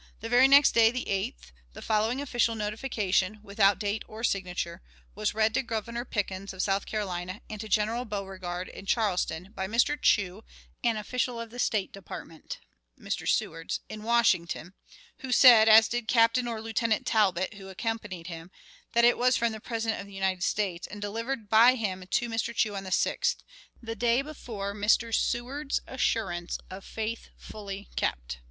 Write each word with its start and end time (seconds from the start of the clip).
The 0.21 0.29
very 0.29 0.47
next 0.47 0.71
day 0.71 0.89
(the 0.89 1.05
8th) 1.07 1.51
the 1.73 1.81
following 1.83 2.21
official 2.21 2.55
notification 2.55 3.39
(without 3.43 3.77
date 3.77 4.03
or 4.07 4.23
signature) 4.23 4.81
was 5.13 5.35
read 5.35 5.53
to 5.53 5.61
Governor 5.61 6.05
Pickens, 6.05 6.53
of 6.53 6.63
South 6.63 6.87
Carolina, 6.87 7.39
and 7.51 7.69
General 7.69 8.03
Beauregard, 8.03 8.67
in 8.67 8.87
Charleston, 8.87 9.51
by 9.55 9.67
Mr. 9.67 10.01
Chew, 10.01 10.43
an 10.83 10.97
official 10.97 11.39
of 11.39 11.51
the 11.51 11.59
State 11.59 11.93
Department 11.93 12.57
(Mr. 12.99 13.29
Seward's) 13.29 13.79
in 13.89 14.01
Washington, 14.01 14.73
who 15.19 15.31
said 15.31 15.69
as 15.69 15.87
did 15.87 16.05
a 16.05 16.07
Captain 16.07 16.47
or 16.47 16.61
Lieutenant 16.61 17.05
Talbot, 17.05 17.53
who 17.53 17.69
accompanied 17.69 18.25
him 18.25 18.49
that 18.93 19.05
it 19.05 19.19
was 19.19 19.37
from 19.37 19.51
the 19.51 19.59
President 19.61 20.01
of 20.01 20.07
the 20.07 20.15
United 20.15 20.41
States, 20.41 20.87
and 20.87 20.99
delivered 20.99 21.47
by 21.47 21.75
him 21.75 22.03
to 22.09 22.27
Mr. 22.27 22.55
Chew 22.55 22.75
on 22.75 22.85
the 22.85 22.89
6th 22.89 23.35
the 23.83 23.93
day 23.95 24.23
before 24.23 24.73
Mr. 24.73 25.13
Seward's 25.13 25.79
assurance 25.85 26.57
of 26.71 26.83
"faith 26.83 27.29
fully 27.37 27.87
kept." 27.95 28.39